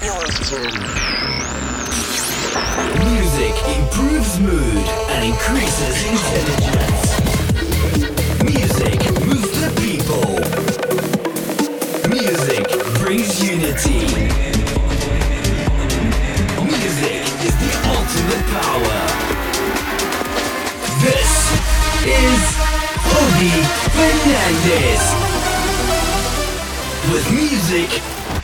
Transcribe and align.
Music 0.00 0.16
improves 3.68 4.40
mood 4.40 4.86
and 5.10 5.24
increases 5.26 6.04
intelligence. 6.08 7.08
Music 8.42 8.98
moves 9.26 9.52
the 9.60 9.68
people. 9.76 10.40
Music 12.08 12.64
brings 12.98 13.44
unity. 13.44 14.00
Music 16.64 17.20
is 17.44 17.54
the 17.60 17.72
ultimate 17.92 18.46
power. 18.56 19.00
This 21.04 21.30
is 22.06 22.40
Obie 23.20 23.64
Fernandez 23.92 25.02
with 27.12 27.26
music 27.32 27.90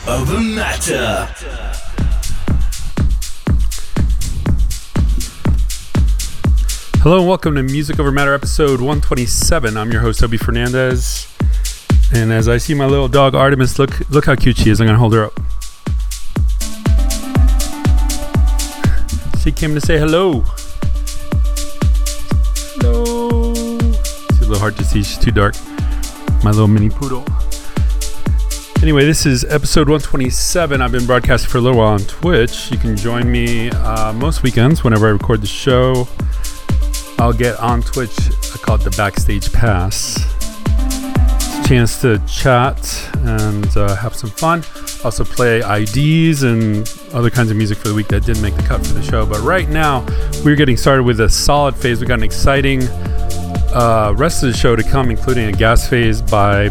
over 0.07 0.39
matter. 0.39 1.27
Hello 7.07 7.19
and 7.19 7.27
welcome 7.29 7.55
to 7.55 7.63
Music 7.63 8.01
Over 8.01 8.11
Matter 8.11 8.33
episode 8.33 8.81
127. 8.81 9.77
I'm 9.77 9.93
your 9.93 10.01
host 10.01 10.21
Obie 10.21 10.35
Fernandez. 10.35 11.33
And 12.13 12.33
as 12.33 12.49
I 12.49 12.57
see 12.57 12.73
my 12.73 12.85
little 12.85 13.07
dog 13.07 13.33
Artemis, 13.33 13.79
look 13.79 13.97
look 14.09 14.25
how 14.25 14.35
cute 14.35 14.57
she 14.57 14.71
is. 14.71 14.81
I'm 14.81 14.87
gonna 14.87 14.99
hold 14.99 15.13
her 15.13 15.23
up. 15.23 15.39
She 19.39 19.53
came 19.53 19.73
to 19.73 19.79
say 19.79 19.97
hello. 19.97 20.41
Hello. 22.75 23.53
She's 23.53 24.41
a 24.41 24.49
little 24.49 24.59
hard 24.59 24.75
to 24.75 24.83
see, 24.83 25.01
she's 25.01 25.17
too 25.17 25.31
dark. 25.31 25.55
My 26.43 26.51
little 26.51 26.67
mini 26.67 26.89
poodle. 26.89 27.23
Anyway, 28.81 29.05
this 29.05 29.25
is 29.25 29.45
episode 29.45 29.87
127. 29.87 30.81
I've 30.81 30.91
been 30.91 31.05
broadcasting 31.05 31.49
for 31.49 31.59
a 31.59 31.61
little 31.61 31.77
while 31.77 31.93
on 31.93 31.99
Twitch. 32.01 32.69
You 32.69 32.77
can 32.77 32.97
join 32.97 33.31
me 33.31 33.69
uh, 33.69 34.11
most 34.11 34.43
weekends 34.43 34.83
whenever 34.83 35.07
I 35.07 35.11
record 35.11 35.39
the 35.39 35.47
show. 35.47 36.05
I'll 37.19 37.33
get 37.33 37.59
on 37.59 37.81
Twitch. 37.81 38.15
I 38.53 38.57
call 38.57 38.75
it 38.75 38.81
the 38.81 38.91
Backstage 38.91 39.51
Pass. 39.51 40.15
Chance 41.67 42.01
to 42.01 42.19
chat 42.27 43.11
and 43.17 43.65
uh, 43.75 43.95
have 43.95 44.15
some 44.15 44.29
fun. 44.29 44.63
Also 45.03 45.25
play 45.25 45.59
IDs 45.59 46.43
and 46.43 46.87
other 47.13 47.29
kinds 47.29 47.49
of 47.49 47.57
music 47.57 47.79
for 47.79 47.87
the 47.87 47.93
week 47.93 48.07
that 48.09 48.23
didn't 48.23 48.41
make 48.41 48.55
the 48.55 48.63
cut 48.63 48.85
for 48.85 48.93
the 48.93 49.01
show. 49.01 49.25
But 49.25 49.41
right 49.41 49.67
now, 49.67 50.05
we're 50.45 50.55
getting 50.55 50.77
started 50.77 51.03
with 51.03 51.19
a 51.19 51.29
solid 51.29 51.75
phase. 51.75 51.99
We 51.99 52.05
got 52.05 52.19
an 52.19 52.23
exciting 52.23 52.83
uh, 53.73 54.13
rest 54.15 54.43
of 54.43 54.51
the 54.51 54.57
show 54.57 54.75
to 54.75 54.83
come, 54.83 55.09
including 55.09 55.47
a 55.47 55.51
gas 55.51 55.89
phase 55.89 56.21
by 56.21 56.69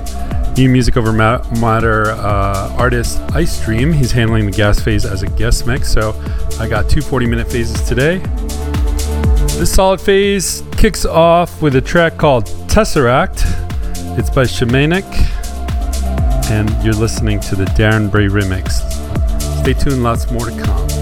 new 0.56 0.69
music 0.69 0.97
over 0.97 1.12
matter 1.12 2.12
uh, 2.12 2.75
artist 2.78 3.19
Icedream. 3.28 3.92
He's 3.92 4.12
handling 4.12 4.47
the 4.47 4.53
gas 4.53 4.81
phase 4.81 5.05
as 5.05 5.22
a 5.22 5.28
guest 5.31 5.66
mix. 5.66 5.92
So 5.92 6.14
I 6.60 6.69
got 6.69 6.88
two 6.88 7.03
40 7.03 7.27
minute 7.27 7.50
phases 7.50 7.86
today. 7.86 8.22
This 9.59 9.73
solid 9.73 10.03
phase 10.03 10.62
kicks 10.73 11.07
off 11.07 11.62
with 11.62 11.77
a 11.77 11.81
track 11.81 12.19
called 12.19 12.45
Tesseract. 12.69 13.43
It's 14.19 14.29
by 14.29 14.43
Shamaniic, 14.43 15.03
and 16.51 16.69
you're 16.85 16.93
listening 16.93 17.41
to 17.41 17.57
the 17.57 17.65
Darren 17.65 18.11
Bray 18.11 18.27
remix. 18.27 18.73
Stay 19.62 19.73
tuned, 19.73 20.03
lots 20.03 20.31
more 20.31 20.45
to 20.45 20.62
come. 20.62 20.95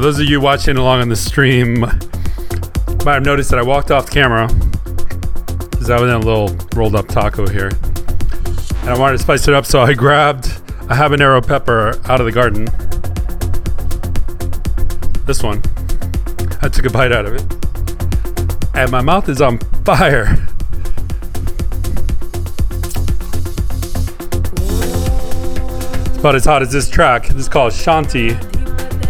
Those 0.00 0.18
of 0.18 0.26
you 0.26 0.40
watching 0.40 0.78
along 0.78 1.02
on 1.02 1.10
the 1.10 1.16
stream 1.16 1.80
might 1.80 3.14
have 3.14 3.22
noticed 3.22 3.50
that 3.50 3.58
I 3.58 3.62
walked 3.62 3.90
off 3.90 4.10
camera 4.10 4.46
because 5.70 5.90
I 5.90 6.00
was 6.00 6.10
in 6.10 6.16
a 6.16 6.18
little 6.18 6.56
rolled 6.74 6.94
up 6.94 7.06
taco 7.06 7.46
here. 7.46 7.68
and 7.68 8.88
I 8.88 8.98
wanted 8.98 9.18
to 9.18 9.22
spice 9.22 9.46
it 9.46 9.52
up, 9.52 9.66
so 9.66 9.82
I 9.82 9.92
grabbed 9.92 10.46
a 10.88 10.94
habanero 10.94 11.46
pepper 11.46 12.00
out 12.10 12.18
of 12.18 12.24
the 12.24 12.32
garden. 12.32 12.64
This 15.26 15.42
one. 15.42 15.60
I 16.62 16.68
took 16.68 16.86
a 16.86 16.90
bite 16.90 17.12
out 17.12 17.26
of 17.26 17.34
it. 17.34 17.42
And 18.74 18.90
my 18.90 19.02
mouth 19.02 19.28
is 19.28 19.42
on 19.42 19.58
fire. 19.84 20.34
It's 26.06 26.18
about 26.18 26.34
as 26.36 26.46
hot 26.46 26.62
as 26.62 26.72
this 26.72 26.88
track. 26.88 27.28
This 27.28 27.36
is 27.36 27.48
called 27.50 27.72
Shanti 27.74 28.49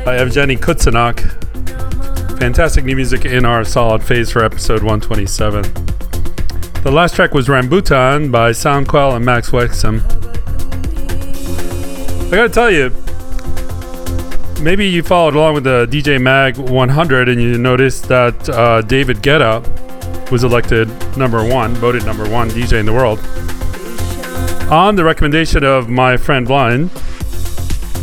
by 0.04 0.16
Evgeny 0.16 0.56
Kutsenok. 0.56 1.20
Fantastic 2.38 2.84
new 2.84 2.96
music 2.96 3.26
in 3.26 3.44
our 3.44 3.64
solid 3.64 4.02
phase 4.02 4.30
for 4.30 4.42
episode 4.42 4.82
127. 4.82 5.62
The 6.82 6.90
last 6.90 7.14
track 7.14 7.34
was 7.34 7.48
Rambutan 7.48 8.32
by 8.32 8.52
Sound 8.52 8.88
Quelle 8.88 9.16
and 9.16 9.24
Max 9.24 9.50
Wexem. 9.50 10.00
I 12.28 12.36
gotta 12.36 12.48
tell 12.48 12.70
you, 12.70 12.88
maybe 14.62 14.88
you 14.88 15.02
followed 15.02 15.34
along 15.34 15.54
with 15.54 15.64
the 15.64 15.86
DJ 15.90 16.20
Mag 16.20 16.56
100 16.56 17.28
and 17.28 17.40
you 17.42 17.58
noticed 17.58 18.08
that 18.08 18.48
uh, 18.48 18.80
David 18.80 19.18
Guetta 19.18 19.60
was 20.30 20.44
elected 20.44 20.88
number 21.18 21.46
one, 21.46 21.74
voted 21.74 22.06
number 22.06 22.26
one 22.28 22.48
DJ 22.48 22.80
in 22.80 22.86
the 22.86 22.92
world. 22.92 23.18
On 24.70 24.96
the 24.96 25.04
recommendation 25.04 25.62
of 25.62 25.90
my 25.90 26.16
friend 26.16 26.46
Blind, 26.46 26.90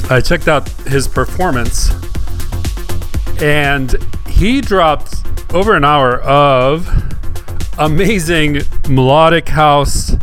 I 0.09 0.21
checked 0.21 0.47
out 0.47 0.69
his 0.87 1.05
performance 1.05 1.86
and 3.41 3.95
he 4.27 4.61
dropped 4.61 5.15
over 5.53 5.75
an 5.75 5.85
hour 5.85 6.21
of 6.21 6.87
amazing 7.79 8.61
melodic 8.89 9.47
house 9.47 10.15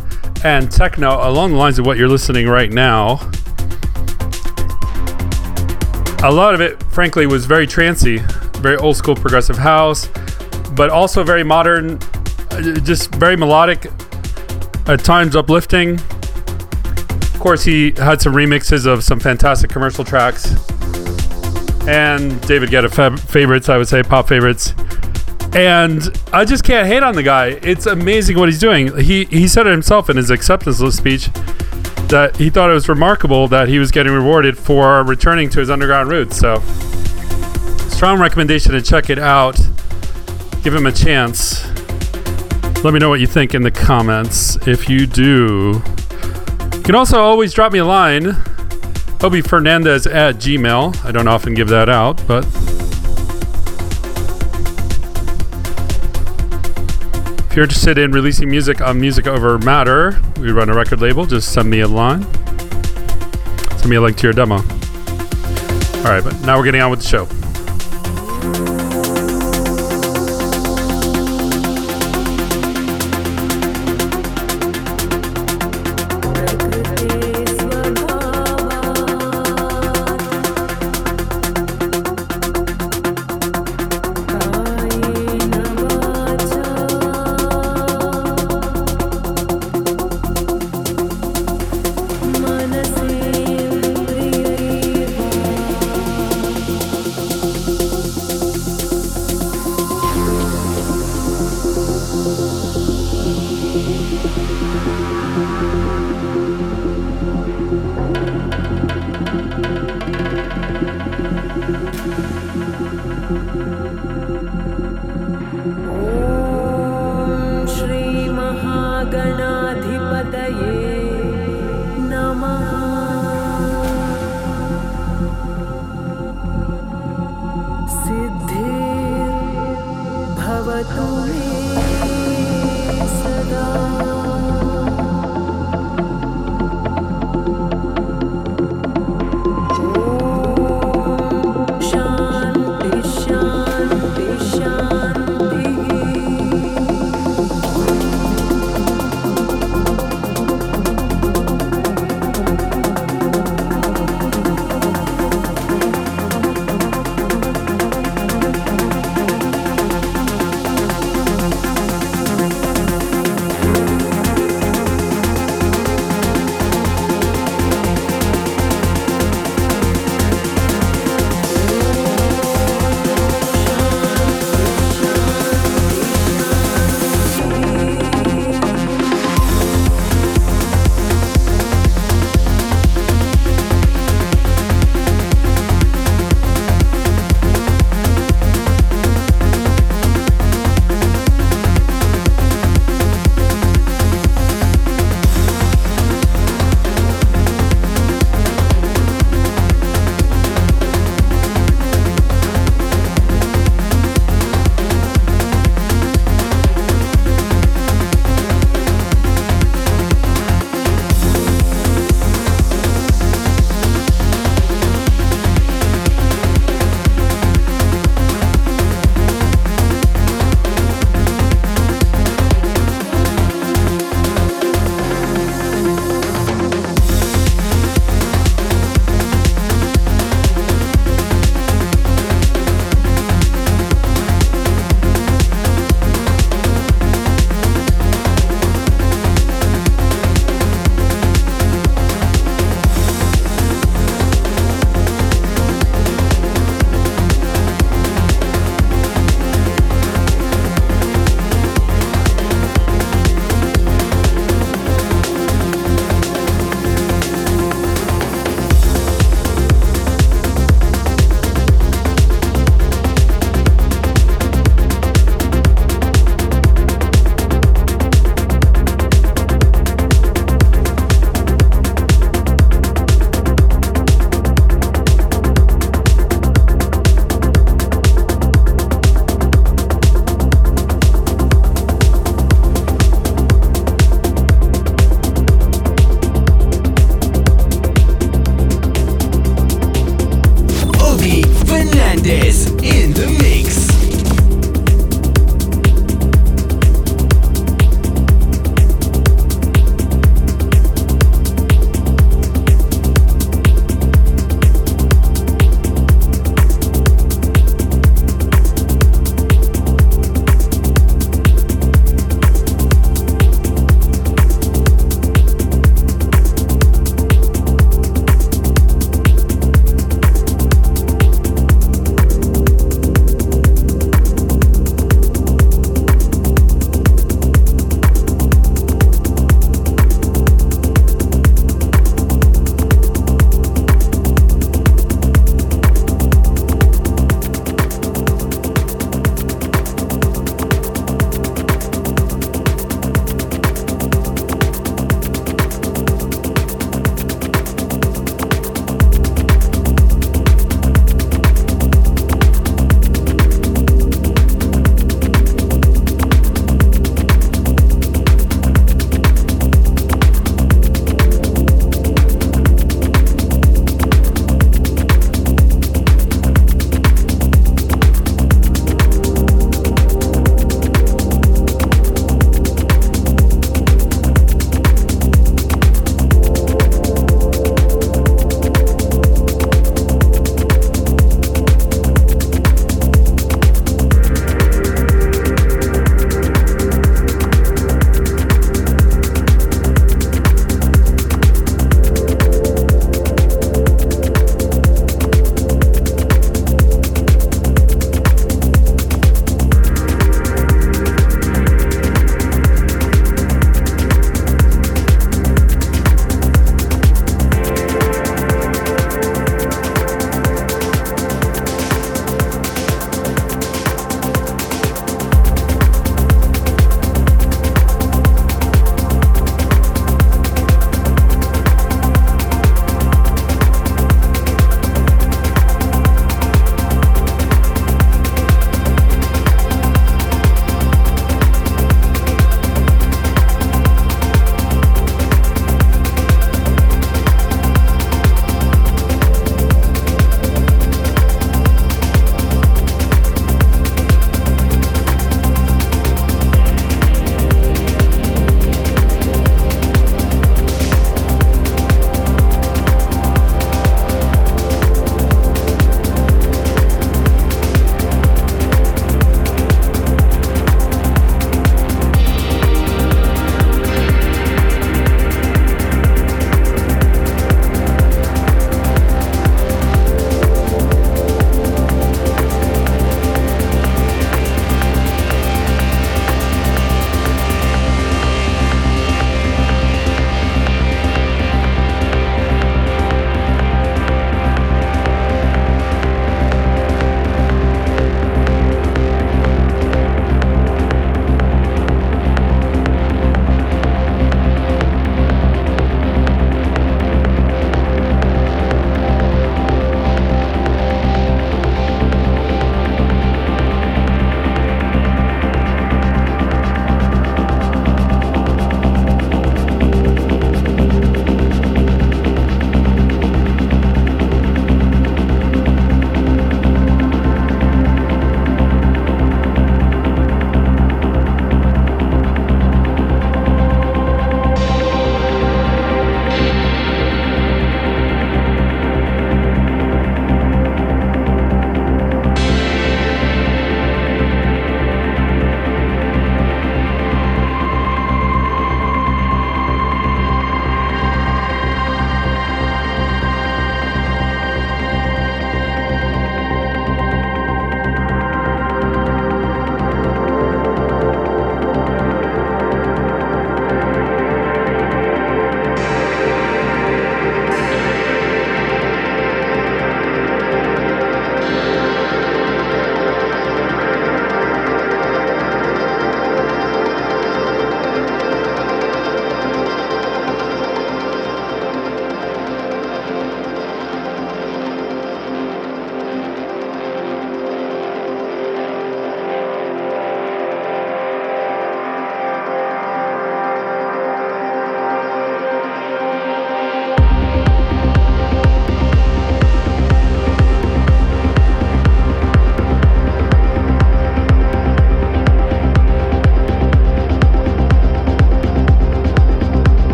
and 0.43 0.71
techno 0.71 1.27
along 1.27 1.51
the 1.51 1.57
lines 1.57 1.79
of 1.79 1.85
what 1.85 1.97
you're 1.97 2.09
listening 2.09 2.47
right 2.47 2.71
now. 2.71 3.13
A 6.23 6.31
lot 6.31 6.53
of 6.53 6.61
it, 6.61 6.81
frankly, 6.83 7.27
was 7.27 7.45
very 7.45 7.67
trancy, 7.67 8.17
very 8.57 8.77
old 8.77 8.97
school 8.97 9.15
progressive 9.15 9.57
house, 9.57 10.07
but 10.71 10.89
also 10.89 11.23
very 11.23 11.43
modern, 11.43 11.99
uh, 12.51 12.73
just 12.81 13.13
very 13.15 13.35
melodic, 13.35 13.85
at 14.87 15.03
times 15.03 15.35
uplifting. 15.35 15.99
Of 15.99 17.39
course, 17.39 17.63
he 17.63 17.91
had 17.97 18.21
some 18.21 18.33
remixes 18.33 18.85
of 18.85 19.03
some 19.03 19.19
fantastic 19.19 19.69
commercial 19.69 20.03
tracks 20.03 20.55
and 21.87 22.39
David 22.47 22.69
Guetta 22.69 22.91
fab- 22.93 23.19
favorites, 23.19 23.69
I 23.69 23.77
would 23.77 23.87
say, 23.87 24.03
pop 24.03 24.27
favorites. 24.27 24.73
And 25.55 26.03
I 26.33 26.43
just 26.43 26.63
can't 26.63 26.87
hate 26.87 27.01
on 27.01 27.15
the 27.15 27.23
guy. 27.23 27.59
It's 27.61 27.85
amazing 27.85 28.37
what 28.37 28.49
he's 28.49 28.59
doing. 28.59 28.97
He 28.99 29.25
he 29.25 29.47
said 29.47 29.67
it 29.67 29.71
himself 29.71 30.09
in 30.09 30.17
his 30.17 30.29
acceptance 30.29 30.79
speech 30.93 31.29
that 32.09 32.35
he 32.37 32.49
thought 32.49 32.69
it 32.69 32.73
was 32.73 32.89
remarkable 32.89 33.47
that 33.47 33.69
he 33.69 33.79
was 33.79 33.89
getting 33.89 34.11
rewarded 34.11 34.57
for 34.57 35.03
returning 35.03 35.49
to 35.51 35.59
his 35.59 35.69
underground 35.69 36.09
roots. 36.09 36.37
So, 36.37 36.59
strong 37.89 38.19
recommendation 38.19 38.73
to 38.73 38.81
check 38.81 39.09
it 39.09 39.17
out. 39.17 39.55
Give 40.61 40.75
him 40.75 40.87
a 40.87 40.91
chance. 40.91 41.65
Let 42.83 42.93
me 42.93 42.99
know 42.99 43.09
what 43.09 43.19
you 43.19 43.27
think 43.27 43.55
in 43.55 43.63
the 43.63 43.71
comments 43.71 44.57
if 44.67 44.89
you 44.89 45.07
do. 45.07 45.81
You 46.73 46.81
can 46.83 46.95
also 46.95 47.19
always 47.19 47.53
drop 47.53 47.71
me 47.71 47.79
a 47.79 47.85
line 47.85 48.35
Obie 49.23 49.41
Fernandez 49.41 50.05
at 50.05 50.35
Gmail. 50.35 51.03
I 51.03 51.11
don't 51.11 51.27
often 51.27 51.53
give 51.53 51.67
that 51.69 51.89
out, 51.89 52.21
but. 52.27 52.45
If 57.49 57.55
you're 57.55 57.63
interested 57.63 57.97
in 57.97 58.11
releasing 58.11 58.49
music 58.49 58.81
on 58.81 58.99
Music 58.99 59.27
Over 59.27 59.57
Matter, 59.59 60.19
we 60.39 60.51
run 60.51 60.69
a 60.69 60.75
record 60.75 60.99
label. 60.99 61.25
Just 61.25 61.53
send 61.53 61.69
me 61.69 61.79
a 61.79 61.87
line. 61.87 62.23
Send 63.77 63.89
me 63.89 63.95
a 63.95 64.01
link 64.01 64.17
to 64.17 64.23
your 64.23 64.33
demo. 64.33 64.55
All 64.55 66.11
right, 66.11 66.23
but 66.23 66.39
now 66.41 66.57
we're 66.57 66.65
getting 66.65 66.81
on 66.81 66.91
with 66.91 67.01
the 67.01 67.07
show. 67.07 68.74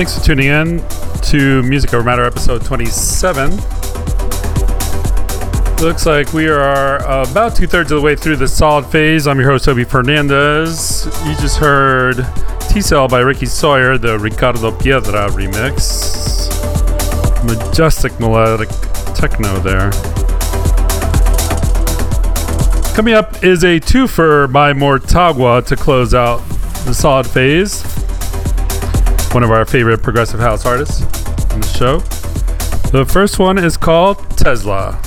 Thanks 0.00 0.18
for 0.18 0.24
tuning 0.24 0.46
in 0.46 0.82
to 1.24 1.62
Music 1.64 1.92
Over 1.92 2.02
Matter 2.02 2.24
episode 2.24 2.64
27. 2.64 3.50
Looks 5.84 6.06
like 6.06 6.32
we 6.32 6.48
are 6.48 6.96
about 7.30 7.54
two 7.54 7.66
thirds 7.66 7.92
of 7.92 8.00
the 8.00 8.02
way 8.02 8.16
through 8.16 8.36
the 8.36 8.48
solid 8.48 8.86
phase. 8.86 9.26
I'm 9.26 9.38
your 9.38 9.50
host, 9.50 9.68
Obie 9.68 9.84
Fernandez. 9.84 11.04
You 11.26 11.34
just 11.34 11.58
heard 11.58 12.26
T 12.70 12.80
Cell 12.80 13.08
by 13.08 13.20
Rikki 13.20 13.44
Sawyer, 13.44 13.98
the 13.98 14.18
Ricardo 14.18 14.70
Piedra 14.70 15.28
remix. 15.32 16.48
Majestic 17.44 18.18
melodic 18.18 18.70
techno 19.14 19.58
there. 19.58 19.90
Coming 22.94 23.12
up 23.12 23.44
is 23.44 23.64
a 23.64 23.78
twofer 23.78 24.50
by 24.50 24.72
Morttagua 24.72 25.66
to 25.66 25.76
close 25.76 26.14
out 26.14 26.38
the 26.86 26.94
solid 26.94 27.26
phase. 27.26 27.89
One 29.32 29.44
of 29.44 29.50
our 29.52 29.64
favorite 29.64 30.02
progressive 30.02 30.40
house 30.40 30.66
artists 30.66 31.02
on 31.52 31.60
the 31.60 31.66
show. 31.68 31.98
The 32.90 33.04
first 33.04 33.38
one 33.38 33.58
is 33.58 33.76
called 33.76 34.18
Tesla. 34.36 35.00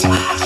Christmas. 0.00 0.39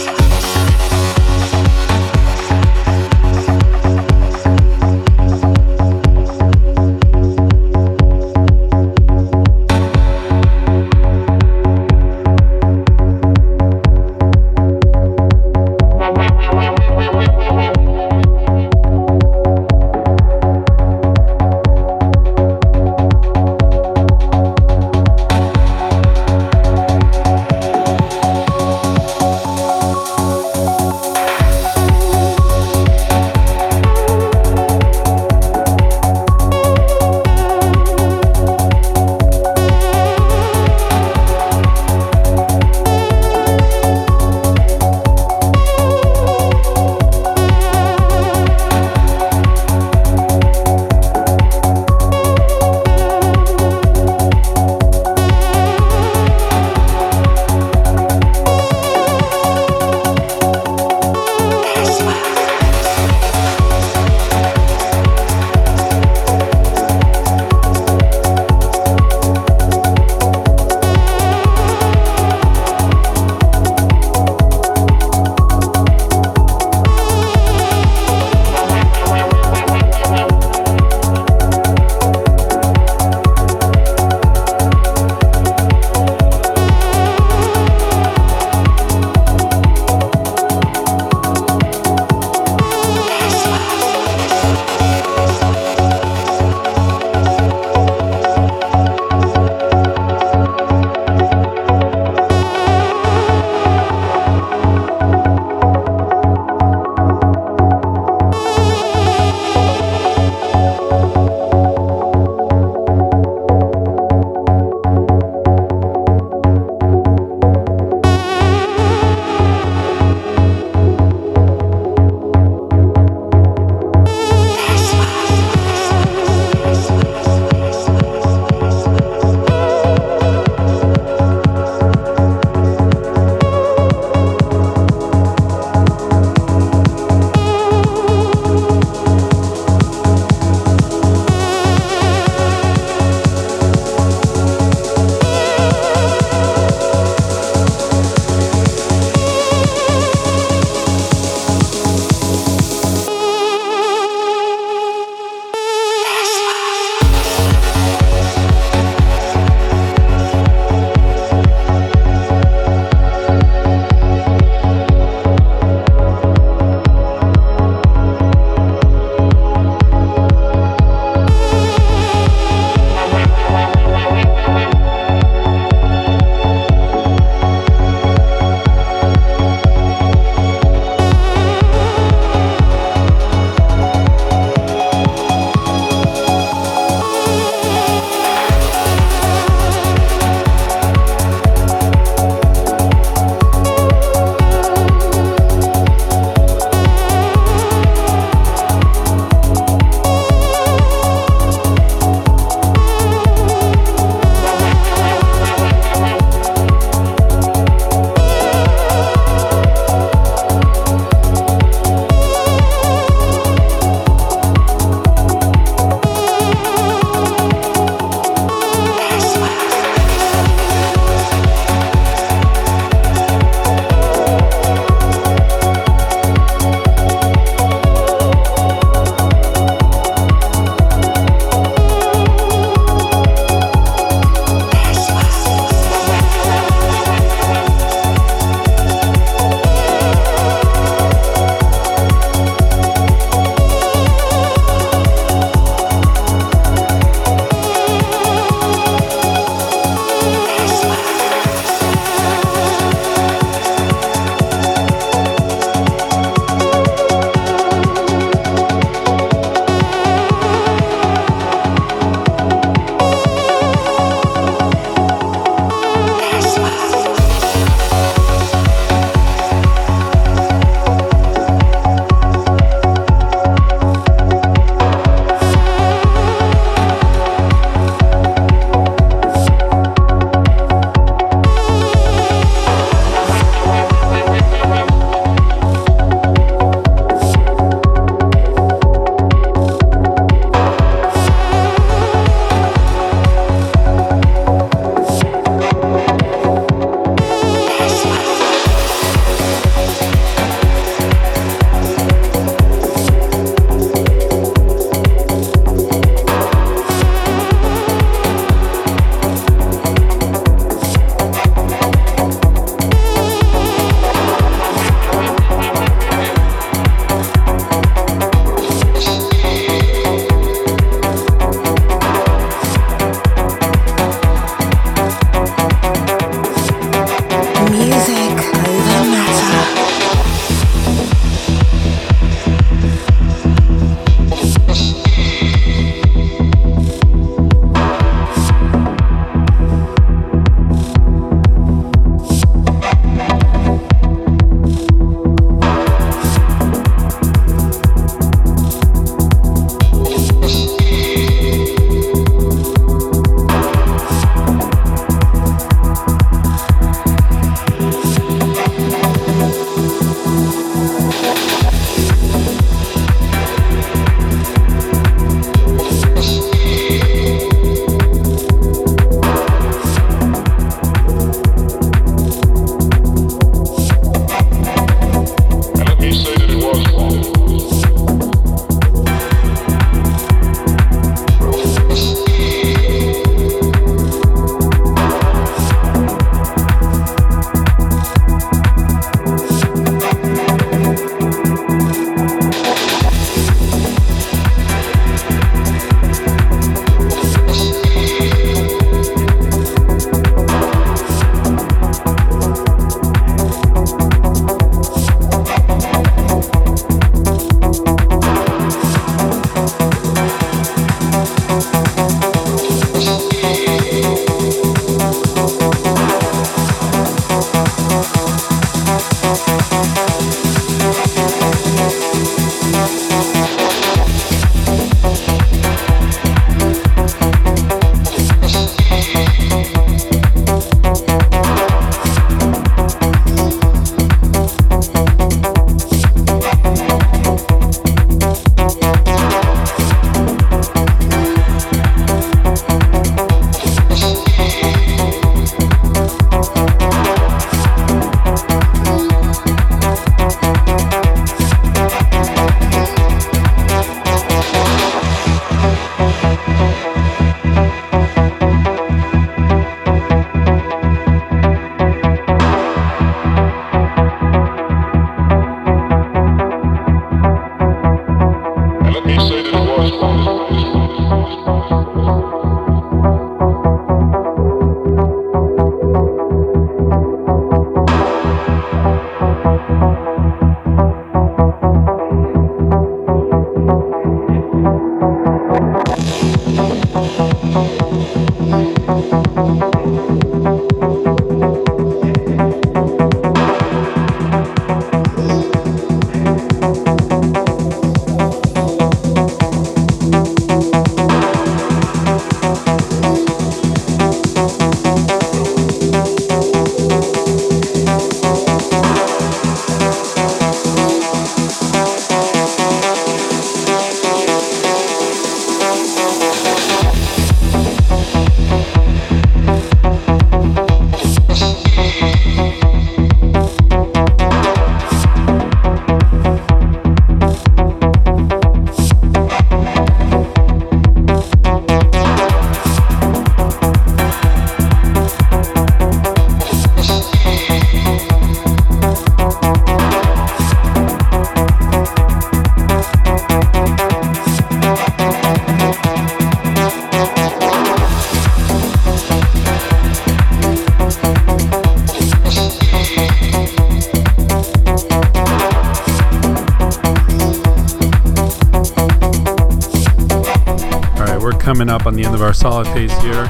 Coming 561.65 561.81
up 561.81 561.87
on 561.87 561.94
the 561.94 562.04
end 562.04 562.15
of 562.15 562.21
our 562.21 562.35
solid 562.35 562.67
phase 562.75 562.92
here. 563.00 563.25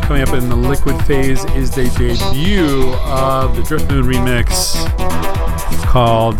Coming 0.00 0.22
up 0.22 0.32
in 0.32 0.48
the 0.48 0.56
liquid 0.56 0.98
phase 1.04 1.44
is 1.50 1.70
the 1.72 1.90
debut 1.98 2.94
of 3.04 3.54
the 3.54 3.62
Drift 3.64 3.90
Moon 3.90 4.06
remix 4.06 4.76
called 5.84 6.38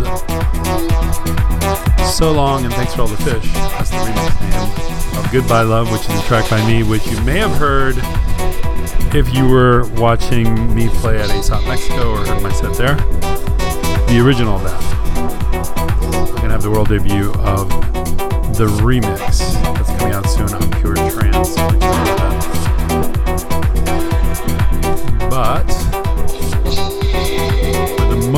So 2.07 2.31
Long 2.31 2.65
and 2.65 2.73
Thanks 2.73 2.95
for 2.95 3.01
All 3.03 3.07
the 3.07 3.17
Fish. 3.17 3.53
That's 3.53 3.91
the 3.91 3.97
remix 3.97 4.41
name 4.41 5.23
of 5.23 5.31
Goodbye 5.31 5.61
Love, 5.61 5.91
which 5.91 6.09
is 6.09 6.19
a 6.19 6.23
track 6.23 6.49
by 6.49 6.65
me, 6.65 6.81
which 6.81 7.05
you 7.05 7.21
may 7.21 7.37
have 7.37 7.51
heard 7.51 7.97
if 9.13 9.31
you 9.31 9.47
were 9.47 9.87
watching 10.01 10.73
me 10.73 10.89
play 10.89 11.19
at 11.19 11.29
ASOT 11.29 11.67
Mexico 11.67 12.13
or 12.13 12.25
heard 12.25 12.41
my 12.41 12.51
set 12.51 12.75
there. 12.77 12.95
The 14.07 14.23
original 14.25 14.55
of 14.55 14.63
that. 14.63 14.81
We're 16.01 16.37
going 16.37 16.47
to 16.47 16.49
have 16.49 16.63
the 16.63 16.71
world 16.71 16.89
debut 16.89 17.31
of 17.33 17.69
the 18.61 18.67
remix 18.83 19.50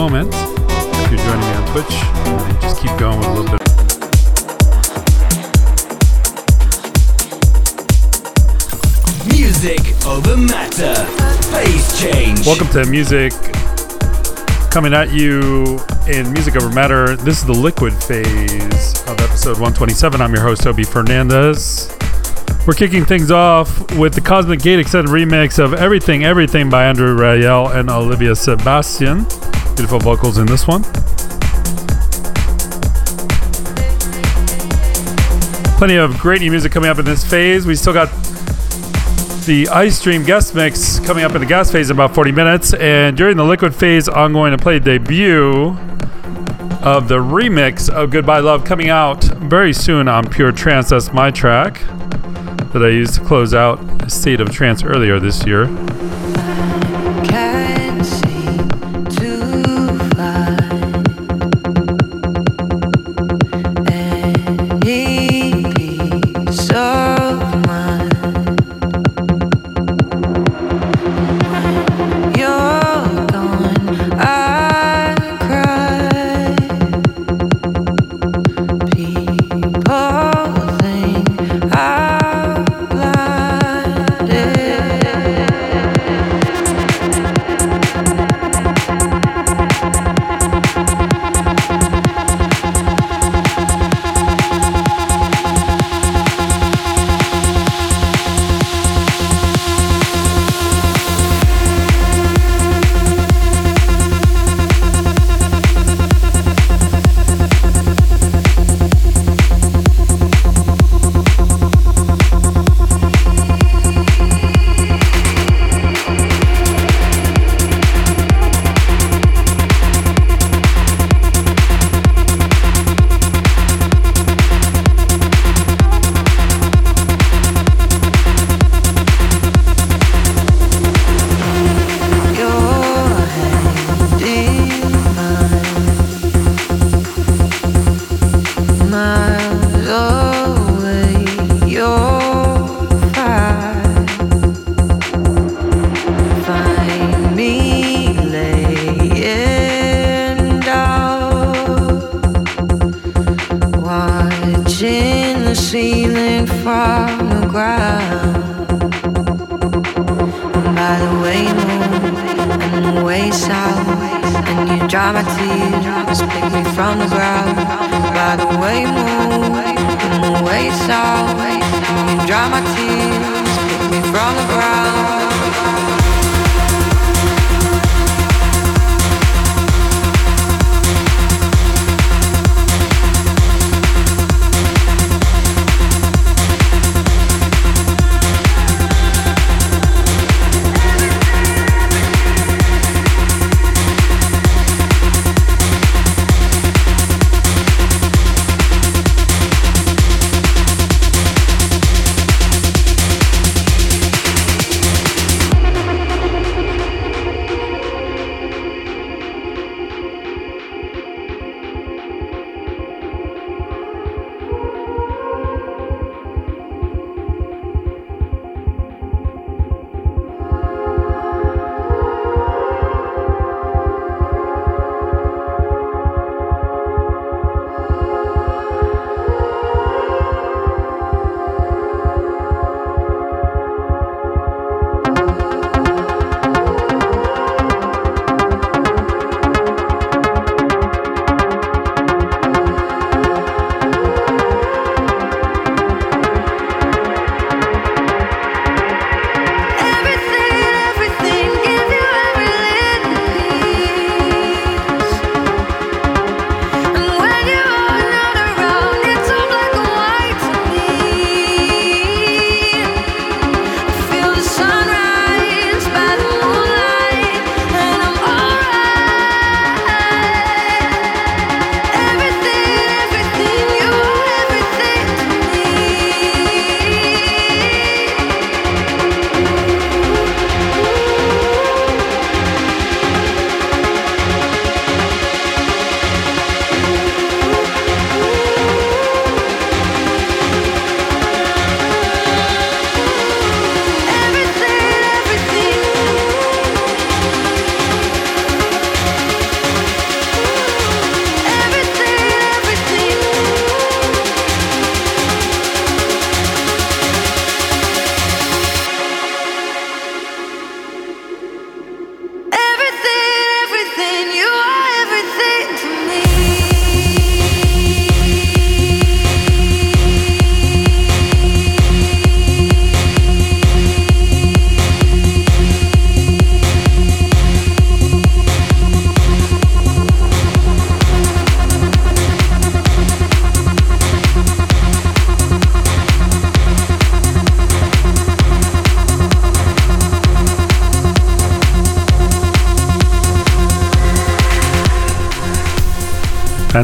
moment, 0.10 0.34
if 0.34 1.12
you're 1.12 1.20
joining 1.20 1.40
me 1.40 1.54
on 1.54 1.66
Twitch, 1.72 1.96
I'm 1.96 2.38
going 2.38 2.54
to 2.54 2.62
just 2.62 2.82
keep 2.82 2.92
going 3.00 3.18
with 3.20 3.28
a 3.28 3.32
little 3.32 3.58
bit. 3.58 3.64
Music 9.34 9.80
over 10.06 10.36
matter. 10.36 10.94
Phase 11.54 12.02
change. 12.02 12.46
Welcome 12.46 12.68
to 12.72 12.86
music 12.86 13.32
coming 14.72 14.94
at 14.94 15.14
you 15.14 15.80
in 16.10 16.34
Music 16.34 16.58
Over 16.58 16.70
Matter. 16.72 17.16
This 17.16 17.38
is 17.40 17.46
the 17.46 17.54
liquid 17.54 17.94
phase 17.94 19.08
of 19.08 19.22
episode 19.22 19.54
127. 19.54 20.20
I'm 20.20 20.34
your 20.34 20.44
host, 20.44 20.68
Obie 20.68 20.84
Fernandez. 20.84 21.90
We're 22.68 22.74
kicking 22.74 23.06
things 23.06 23.32
off 23.32 23.90
with 23.98 24.16
the 24.16 24.22
Cosmic 24.22 24.62
Gate 24.62 24.80
Extended 24.80 25.10
remix 25.10 25.64
of 25.64 25.74
Everything 25.74 26.26
Everything 26.26 26.70
by 26.70 26.88
Andrew 26.88 27.16
Rayel 27.18 27.74
and 27.74 27.90
Olivia 27.90 28.36
Sebastian. 28.36 29.26
Beautiful 29.76 30.00
vocals 30.00 30.38
in 30.38 30.46
this 30.46 30.68
one. 30.68 30.84
Plenty 35.78 35.96
of 35.96 36.18
great 36.20 36.42
new 36.42 36.52
music 36.52 36.72
coming 36.72 36.90
up 36.90 37.00
in 37.00 37.06
this 37.06 37.24
phase. 37.24 37.66
We 37.66 37.76
still 37.76 37.94
got 37.94 38.10
the 39.46 39.66
Icedream 39.66 40.26
guest 40.26 40.56
mix 40.56 41.00
coming 41.00 41.26
up 41.26 41.34
in 41.34 41.42
the 41.42 41.48
gas 41.48 41.72
phase 41.72 41.90
in 41.90 41.98
about 41.98 42.16
40 42.16 42.32
minutes. 42.32 42.74
And 42.76 43.18
during 43.18 43.36
the 43.36 43.44
liquid 43.44 43.76
phase, 43.76 44.08
I'm 44.08 44.32
going 44.32 44.56
to 44.56 44.58
play 44.58 44.80
debut 44.80 45.76
of 46.82 47.08
the 47.08 47.18
remix 47.18 47.90
of 47.90 48.12
Goodbye 48.12 48.40
Love 48.40 48.64
coming 48.64 48.90
out 48.90 49.24
very 49.24 49.74
soon 49.74 50.08
on 50.08 50.30
Pure 50.30 50.54
Trance. 50.54 50.90
That's 50.90 51.12
my 51.12 51.32
track 51.32 51.82
that 52.72 52.84
I 52.84 52.90
used 52.90 53.16
to 53.16 53.22
close 53.22 53.54
out 53.54 53.80
State 54.10 54.40
of 54.40 54.52
Trance 54.52 54.84
earlier 54.84 55.20
this 55.20 55.46
year. 55.46 55.66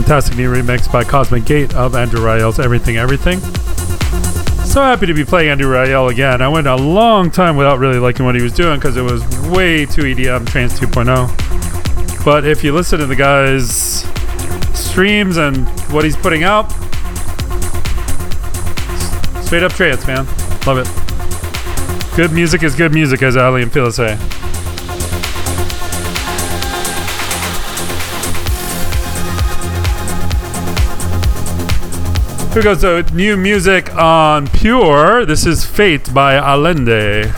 Fantastic 0.09 0.37
new 0.37 0.51
remix 0.51 0.91
by 0.91 1.03
Cosmic 1.03 1.45
Gate 1.45 1.75
of 1.75 1.93
Andrew 1.93 2.19
Rayel's 2.19 2.57
Everything 2.57 2.97
Everything. 2.97 3.39
So 4.65 4.81
happy 4.81 5.05
to 5.05 5.13
be 5.13 5.23
playing 5.23 5.49
Andrew 5.49 5.71
Rayel 5.71 6.09
again. 6.09 6.41
I 6.41 6.47
went 6.47 6.65
a 6.65 6.75
long 6.75 7.29
time 7.29 7.55
without 7.55 7.77
really 7.77 7.99
liking 7.99 8.25
what 8.25 8.33
he 8.33 8.41
was 8.41 8.51
doing 8.51 8.79
because 8.79 8.97
it 8.97 9.03
was 9.03 9.21
way 9.49 9.85
too 9.85 10.01
EDM 10.01 10.47
Trance 10.47 10.79
2.0. 10.79 12.25
But 12.25 12.43
if 12.43 12.63
you 12.63 12.73
listen 12.73 12.97
to 12.97 13.05
the 13.05 13.15
guy's 13.15 14.03
streams 14.73 15.37
and 15.37 15.69
what 15.91 16.03
he's 16.03 16.17
putting 16.17 16.43
out, 16.43 16.71
straight 19.43 19.61
up 19.61 19.73
trance, 19.73 20.07
man. 20.07 20.25
Love 20.65 20.79
it. 20.79 22.15
Good 22.15 22.31
music 22.31 22.63
is 22.63 22.73
good 22.73 22.95
music, 22.95 23.21
as 23.21 23.37
Aly 23.37 23.61
and 23.61 23.71
Fila 23.71 23.91
say. 23.91 24.17
Here 32.53 32.63
goes 32.63 32.81
the 32.81 33.07
new 33.13 33.37
music 33.37 33.95
on 33.95 34.47
Pure. 34.47 35.27
This 35.27 35.45
is 35.45 35.63
Fate 35.63 36.11
by 36.11 36.33
Allende. 36.33 37.31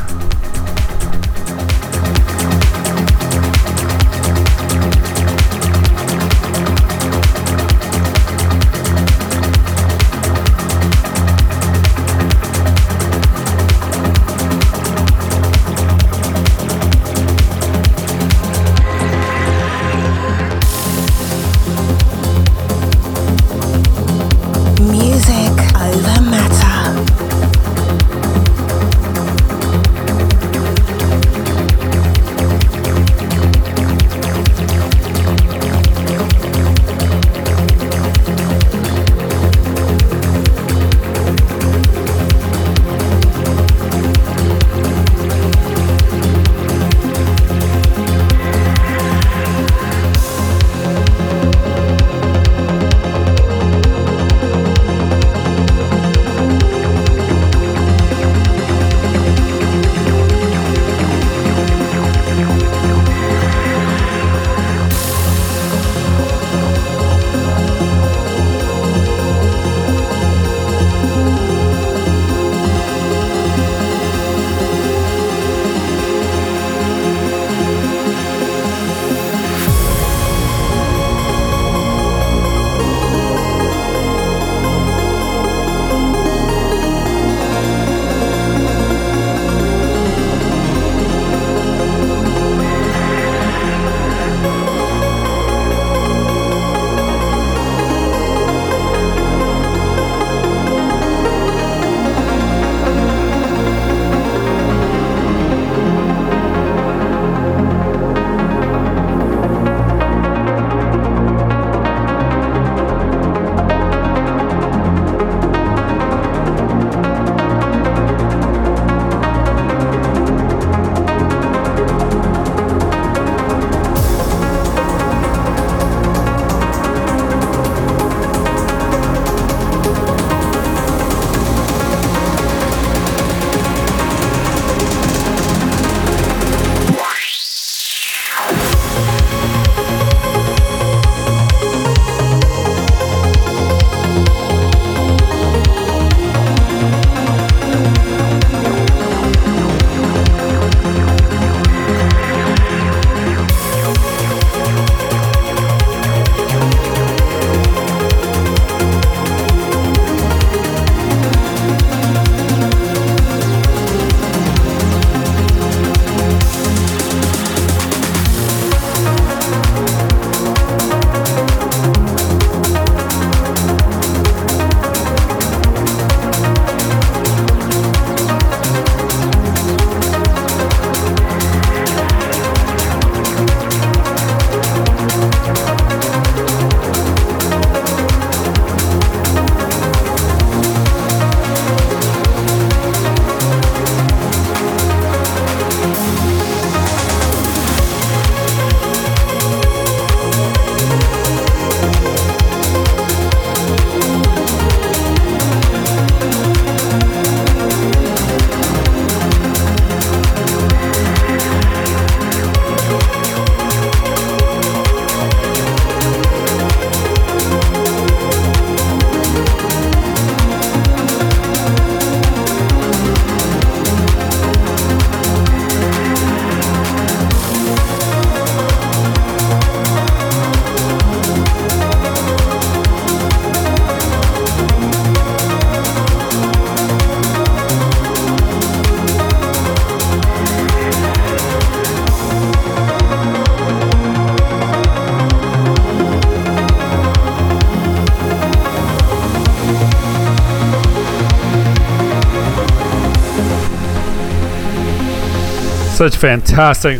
Such 256.02 256.16
fantastic, 256.16 257.00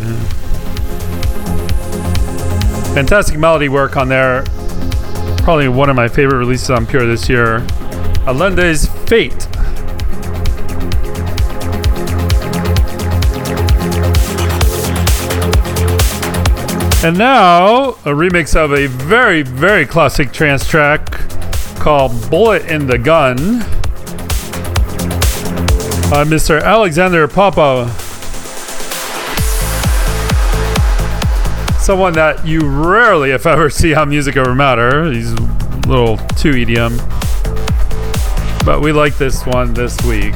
fantastic 2.94 3.36
melody 3.36 3.68
work 3.68 3.96
on 3.96 4.08
there. 4.08 4.44
probably 5.38 5.66
one 5.66 5.90
of 5.90 5.96
my 5.96 6.06
favorite 6.06 6.38
releases 6.38 6.70
on 6.70 6.86
Pure 6.86 7.06
this 7.06 7.28
year. 7.28 7.66
Allende's 8.28 8.86
Fate. 9.08 9.48
And 17.04 17.18
now, 17.18 17.96
a 18.04 18.14
remix 18.14 18.54
of 18.54 18.72
a 18.72 18.86
very, 18.86 19.42
very 19.42 19.84
classic 19.84 20.32
trance 20.32 20.64
track 20.64 21.10
called 21.80 22.30
Bullet 22.30 22.66
in 22.66 22.86
the 22.86 22.98
Gun 22.98 23.58
by 26.08 26.22
Mr. 26.22 26.62
Alexander 26.62 27.26
Popov. 27.26 28.01
Someone 31.82 32.12
that 32.12 32.46
you 32.46 32.60
rarely, 32.60 33.32
if 33.32 33.44
ever, 33.44 33.68
see 33.70 33.92
on 33.92 34.08
Music 34.08 34.36
Over 34.36 34.54
Matter. 34.54 35.10
He's 35.10 35.32
a 35.32 35.40
little 35.88 36.16
too 36.36 36.52
EDM. 36.52 36.96
But 38.64 38.80
we 38.80 38.92
like 38.92 39.18
this 39.18 39.44
one 39.44 39.74
this 39.74 40.00
week. 40.04 40.32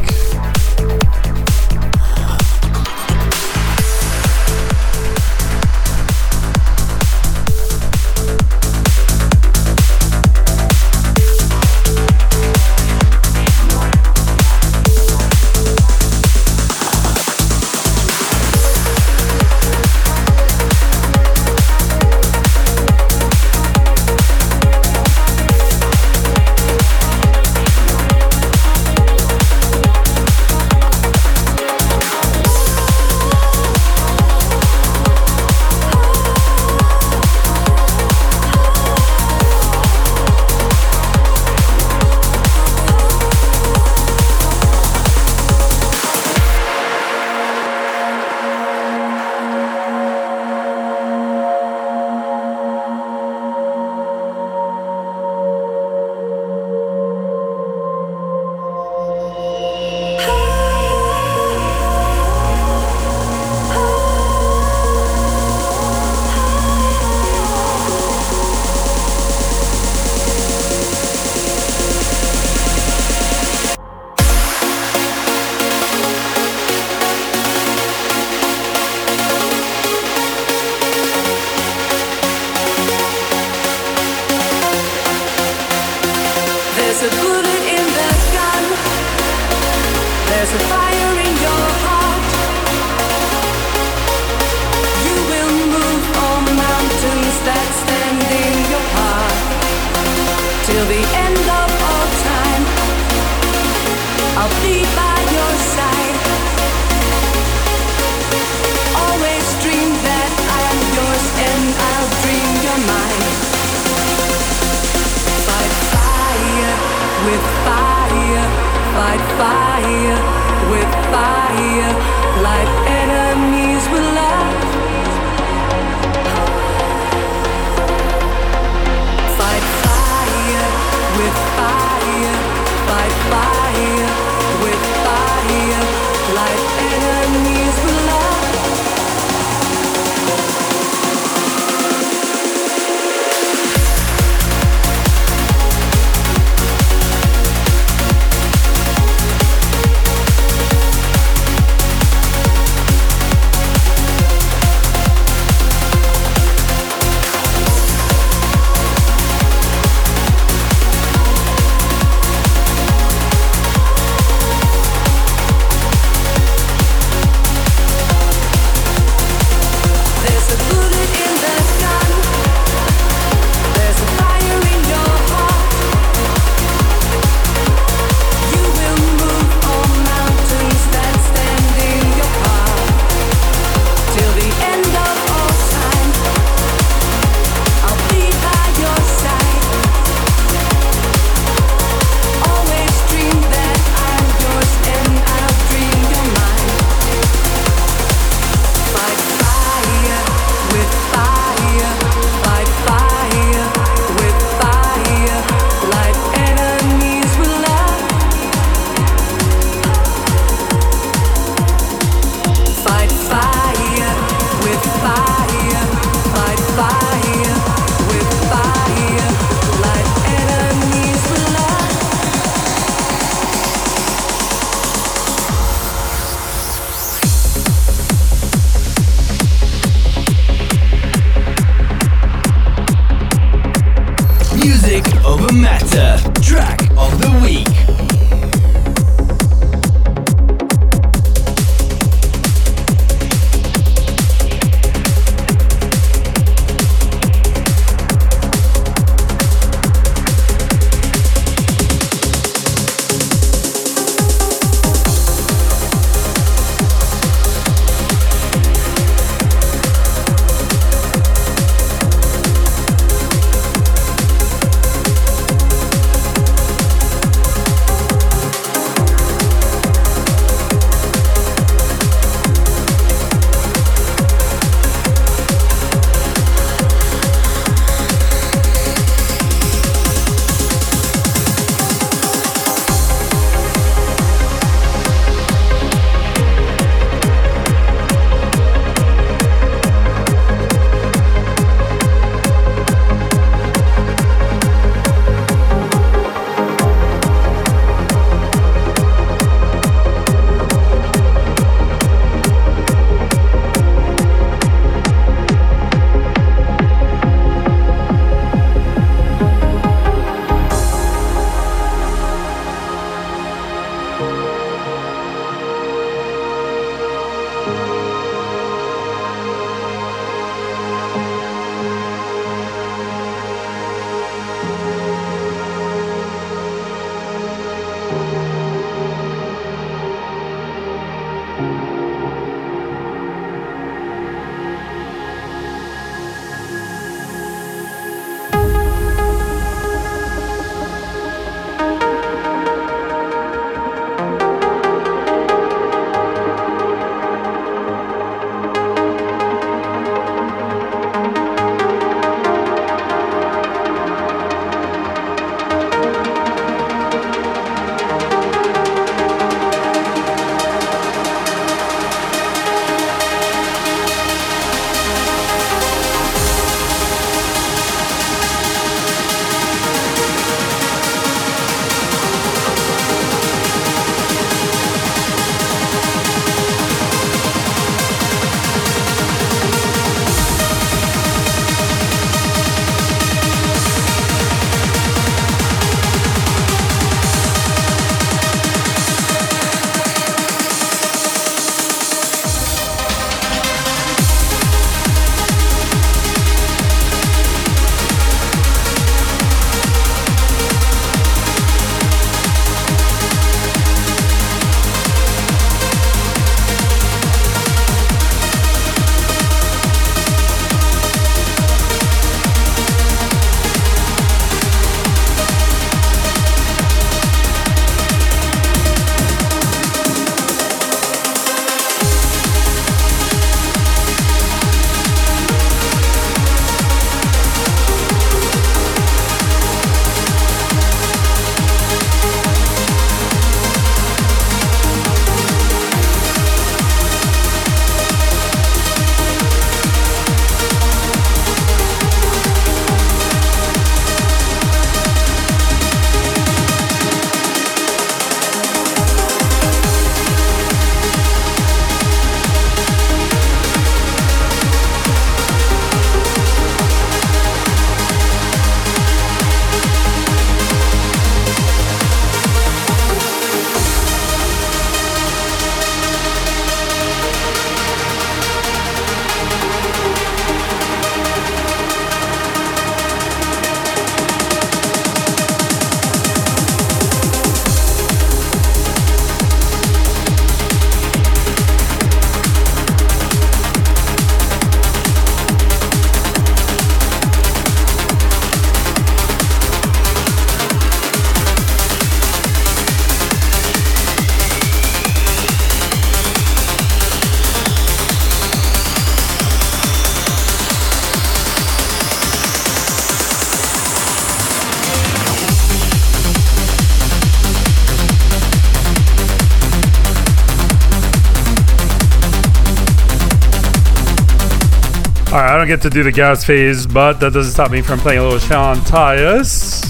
Alright, 515.37 515.53
I 515.53 515.59
don't 515.59 515.67
get 515.67 515.83
to 515.83 515.91
do 515.91 516.03
the 516.03 516.13
gas 516.13 516.45
phase, 516.45 516.87
but 516.87 517.21
that 517.21 517.35
doesn't 517.35 517.53
stop 517.53 517.71
me 517.71 517.83
from 517.83 517.99
playing 517.99 518.21
a 518.21 518.23
little 518.23 518.39
Sean 518.39 518.79
Tyas. 518.79 519.83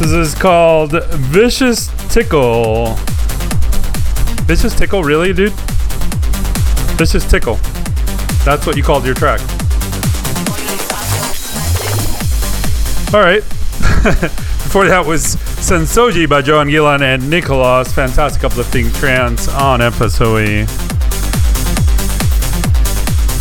This 0.00 0.10
is 0.10 0.34
called 0.34 1.00
Vicious 1.30 1.86
Tickle. 2.12 2.96
Vicious 4.46 4.74
Tickle, 4.74 5.04
really, 5.04 5.32
dude? 5.32 5.52
Vicious 6.98 7.24
Tickle. 7.30 7.54
That's 8.44 8.66
what 8.66 8.76
you 8.76 8.82
called 8.82 9.06
your 9.06 9.14
track. 9.14 9.38
Alright. 13.14 13.42
Before 14.66 14.88
that 14.88 15.04
was 15.06 15.36
Sensoji 15.36 16.28
by 16.28 16.40
Johan 16.40 16.66
Gielen 16.66 17.02
and 17.02 17.30
Nikolauss. 17.30 17.92
Fantastic 17.92 18.42
uplifting 18.42 18.90
trance 18.90 19.46
on 19.46 19.78
FSOE. 19.78 20.85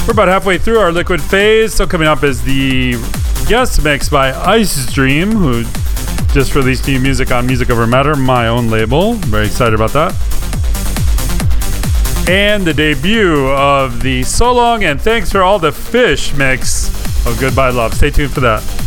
We're 0.08 0.12
about 0.12 0.28
halfway 0.28 0.60
through 0.60 0.78
our 0.78 0.92
liquid 0.92 1.20
phase. 1.20 1.74
So 1.74 1.88
coming 1.88 2.08
up 2.08 2.24
is 2.24 2.44
the 2.44 2.92
guest 3.48 3.84
mix 3.84 4.08
by 4.08 4.32
Icedream, 4.32 5.34
who 5.34 5.64
just 6.32 6.54
released 6.54 6.88
new 6.88 7.00
music 7.00 7.32
on 7.32 7.48
Music 7.48 7.72
Over 7.72 7.88
Matter, 7.88 8.16
my 8.16 8.48
own 8.48 8.70
label. 8.70 9.14
Very 9.16 9.48
excited 9.48 9.74
about 9.74 9.92
that. 9.94 10.14
And 12.30 12.68
the 12.68 12.74
debut 12.74 13.48
of 13.48 14.04
the 14.04 14.22
So 14.22 14.54
Long 14.54 14.84
and 14.84 15.02
Thanks 15.02 15.32
for 15.32 15.42
All 15.42 15.58
the 15.58 15.72
Fish 15.72 16.36
mix 16.36 16.88
of 17.26 17.40
Goodbye 17.40 17.72
Love. 17.72 17.96
Stay 17.96 18.12
tuned 18.12 18.32
for 18.32 18.42
that. 18.42 18.85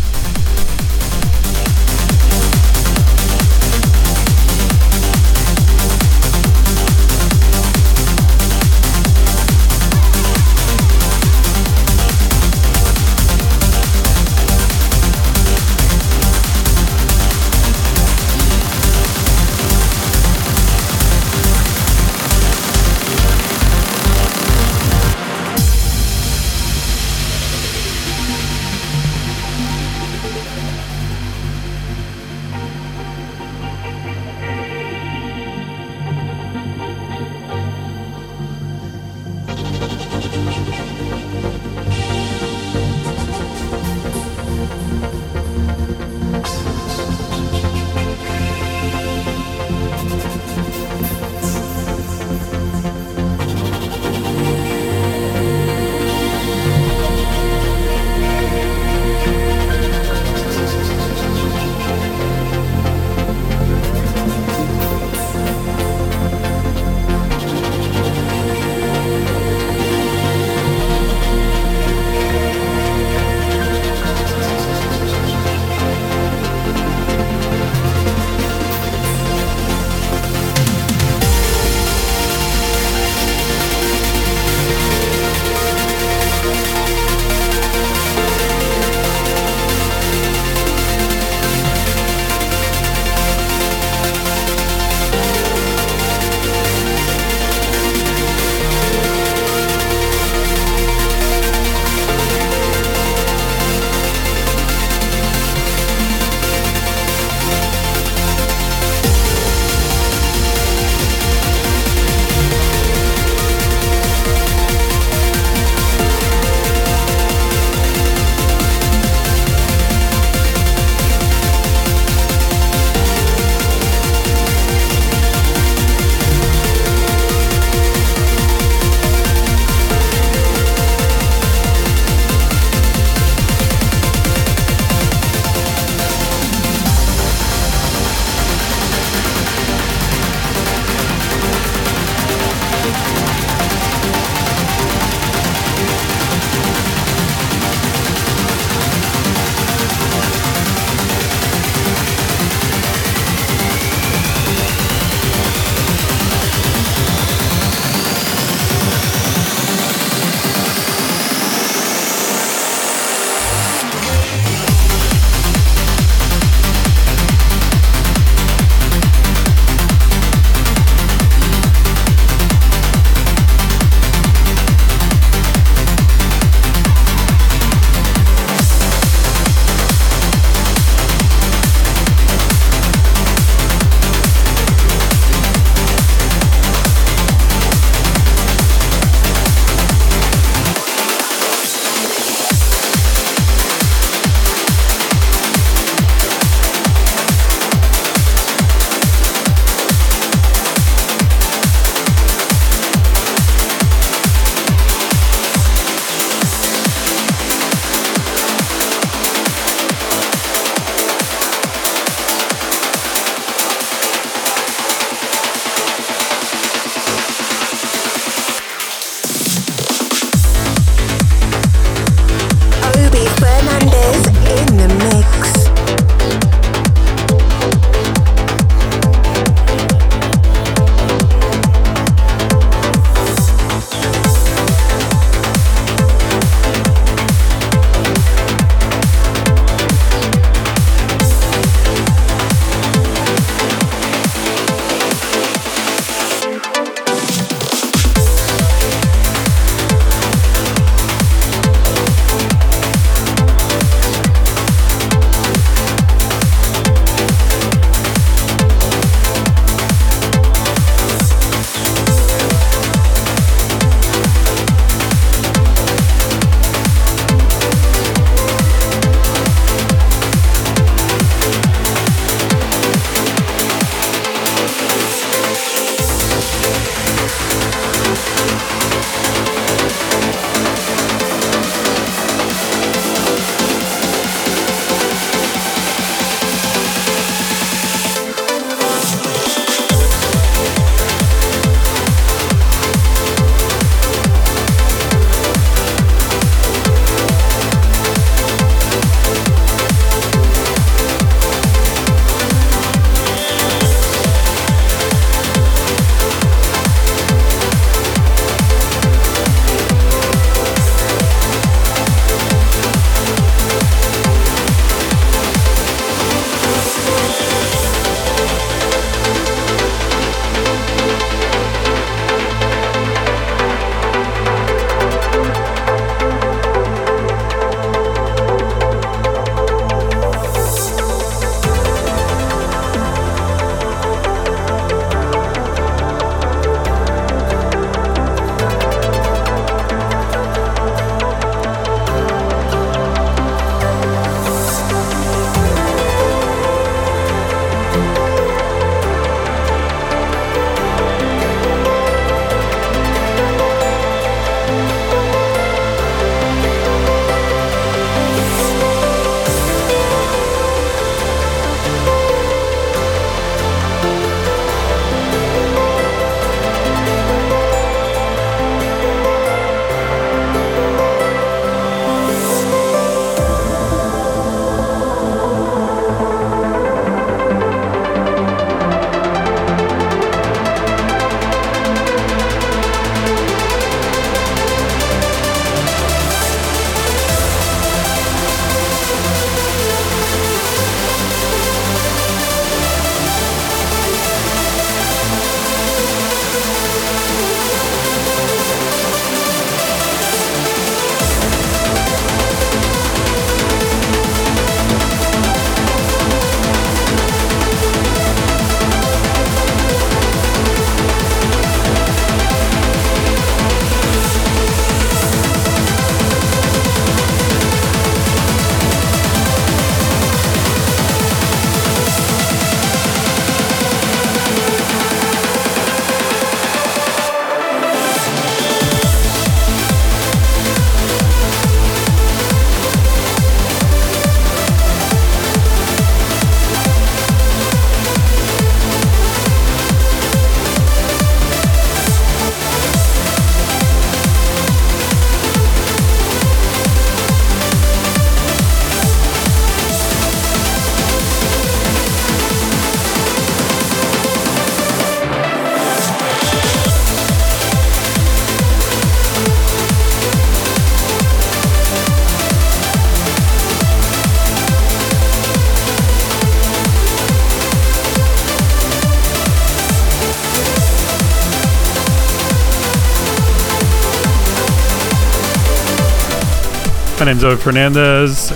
Name's 477.29 477.45
Obie 477.45 477.61
Fernandez. 477.61 478.53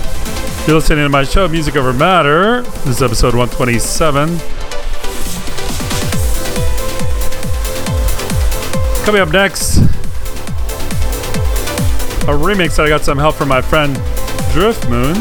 You're 0.65 0.77
listening 0.77 1.05
to 1.05 1.09
my 1.09 1.23
show, 1.23 1.47
Music 1.47 1.75
Over 1.75 1.93
Matter. 1.93 2.63
This 2.63 2.87
is 2.87 3.01
episode 3.03 3.35
127. 3.35 4.39
Coming 9.05 9.21
up 9.21 9.31
next, 9.31 9.77
a 12.23 12.33
remix 12.33 12.77
that 12.77 12.85
I 12.87 12.89
got 12.89 13.01
some 13.01 13.19
help 13.19 13.35
from 13.35 13.49
my 13.49 13.61
friend 13.61 13.93
Drift 14.53 14.89
Moon 14.89 15.17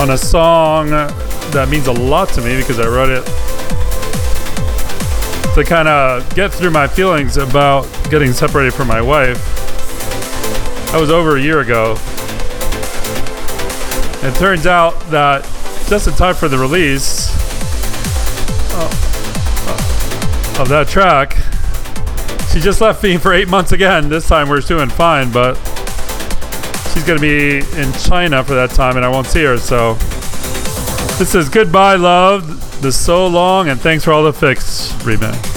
on 0.00 0.08
a 0.08 0.16
song 0.16 0.88
that 0.88 1.68
means 1.70 1.86
a 1.86 1.92
lot 1.92 2.30
to 2.30 2.40
me 2.40 2.56
because 2.56 2.80
I 2.80 2.86
wrote 2.86 3.10
it 3.10 3.26
to 5.54 5.64
kind 5.64 5.86
of 5.86 6.34
get 6.34 6.50
through 6.50 6.70
my 6.70 6.88
feelings 6.88 7.36
about 7.36 7.82
getting 8.08 8.32
separated 8.32 8.72
from 8.72 8.88
my 8.88 9.02
wife. 9.02 9.51
That 10.92 11.00
was 11.00 11.10
over 11.10 11.36
a 11.38 11.40
year 11.40 11.60
ago. 11.60 11.92
It 14.22 14.34
turns 14.34 14.66
out 14.66 15.00
that 15.10 15.42
just 15.88 16.06
in 16.06 16.12
time 16.12 16.34
for 16.34 16.48
the 16.48 16.58
release 16.58 17.30
uh, 18.74 18.88
uh, 20.58 20.60
of 20.60 20.68
that 20.68 20.88
track, 20.88 21.38
she 22.52 22.60
just 22.60 22.82
left 22.82 23.02
me 23.02 23.16
for 23.16 23.32
eight 23.32 23.48
months 23.48 23.72
again. 23.72 24.10
This 24.10 24.28
time 24.28 24.50
we're 24.50 24.60
doing 24.60 24.90
fine, 24.90 25.32
but 25.32 25.54
she's 26.92 27.04
going 27.04 27.18
to 27.18 27.22
be 27.22 27.66
in 27.80 27.90
China 27.94 28.44
for 28.44 28.52
that 28.52 28.68
time 28.72 28.96
and 28.96 29.04
I 29.04 29.08
won't 29.08 29.26
see 29.26 29.44
her. 29.44 29.56
So 29.56 29.94
this 31.18 31.34
is 31.34 31.48
Goodbye 31.48 31.96
Love, 31.96 32.82
the 32.82 32.92
So 32.92 33.26
Long, 33.26 33.70
and 33.70 33.80
Thanks 33.80 34.04
for 34.04 34.12
All 34.12 34.24
the 34.24 34.32
Fish 34.34 34.58
remix. 35.04 35.51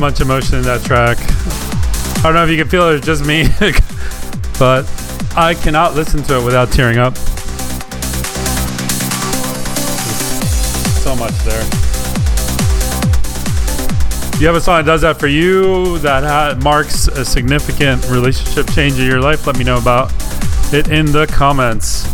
Much 0.00 0.20
emotion 0.20 0.58
in 0.58 0.62
that 0.62 0.80
track. 0.84 1.18
I 2.18 2.22
don't 2.22 2.34
know 2.34 2.44
if 2.44 2.50
you 2.50 2.56
can 2.56 2.68
feel 2.68 2.88
it, 2.88 2.98
it's 2.98 3.06
just 3.06 3.26
me, 3.26 3.42
but 4.58 4.86
I 5.36 5.54
cannot 5.60 5.96
listen 5.96 6.22
to 6.24 6.38
it 6.38 6.44
without 6.44 6.70
tearing 6.70 6.98
up. 6.98 7.16
So 10.98 11.16
much 11.16 11.32
there. 11.44 11.64
You 14.40 14.46
have 14.46 14.54
a 14.54 14.60
song 14.60 14.84
that 14.84 14.86
does 14.86 15.00
that 15.00 15.18
for 15.18 15.26
you 15.26 15.98
that 15.98 16.22
ha- 16.22 16.56
marks 16.62 17.08
a 17.08 17.24
significant 17.24 18.08
relationship 18.08 18.70
change 18.70 19.00
in 19.00 19.06
your 19.06 19.20
life? 19.20 19.48
Let 19.48 19.58
me 19.58 19.64
know 19.64 19.78
about 19.78 20.12
it 20.72 20.88
in 20.92 21.06
the 21.06 21.26
comments. 21.26 22.06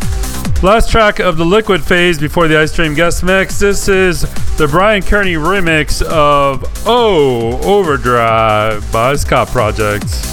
Last 0.62 0.90
track 0.90 1.18
of 1.18 1.36
the 1.36 1.44
liquid 1.44 1.84
phase 1.84 2.18
before 2.18 2.48
the 2.48 2.54
Icedream 2.54 2.96
guest 2.96 3.22
mix. 3.22 3.58
This 3.58 3.88
is 3.88 4.22
the 4.56 4.66
Bryan 4.66 5.02
Kearney 5.02 5.34
remix 5.34 6.00
of 6.00 6.62
Oh 6.86 7.58
Overdrive 7.62 8.92
by 8.92 9.16
Scot 9.16 9.48
Project. 9.48 10.23